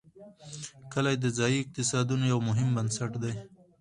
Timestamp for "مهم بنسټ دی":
2.49-3.33